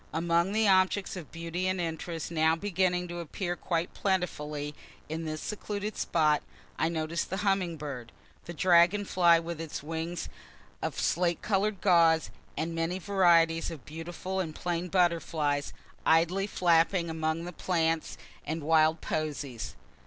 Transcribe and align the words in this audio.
Among 0.13 0.51
the 0.51 0.67
objects 0.67 1.15
of 1.15 1.31
beauty 1.31 1.67
and 1.67 1.79
interest 1.79 2.31
now 2.31 2.55
beginning 2.55 3.07
to 3.09 3.19
appear 3.19 3.55
quite 3.55 3.93
plentifully 3.93 4.73
in 5.07 5.25
this 5.25 5.41
secluded 5.43 5.95
spot, 5.95 6.41
I 6.79 6.89
notice 6.89 7.23
the 7.23 7.37
humming 7.45 7.77
bird, 7.77 8.11
the 8.45 8.53
dragon 8.55 9.05
fly 9.05 9.37
with 9.39 9.61
its 9.61 9.83
wings 9.83 10.27
of 10.81 10.99
slate 10.99 11.43
color'd 11.43 11.81
guaze, 11.81 12.31
and 12.57 12.73
many 12.73 12.97
varieties 12.97 13.69
of 13.69 13.85
beautiful 13.85 14.39
and 14.39 14.55
plain 14.55 14.87
butterflies, 14.87 15.71
idly 16.03 16.47
flapping 16.47 17.07
among 17.07 17.45
the 17.45 17.53
plants 17.53 18.17
and 18.43 18.63
wild 18.63 19.01
posies. 19.01 19.75